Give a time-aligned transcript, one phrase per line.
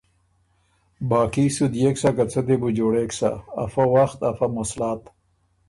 [1.09, 3.29] باقي سو ديېک سۀ که څۀ دې بو جوړېک سۀ
[3.63, 5.01] ”افۀ وخت افۀ مسلات“